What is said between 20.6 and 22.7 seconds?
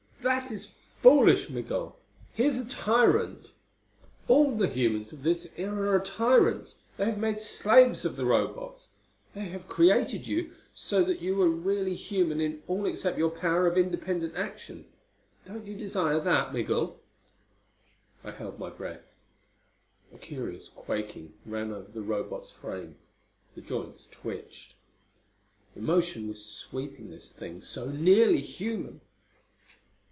quaking ran over the Robot's